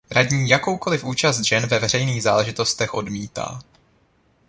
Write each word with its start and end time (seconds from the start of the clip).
Radní 0.11 0.49
jakoukoliv 0.49 1.03
účast 1.03 1.41
žen 1.41 1.67
ve 1.67 1.79
veřejných 1.79 2.23
záležitostech 2.23 2.93
odmítá. 2.93 3.59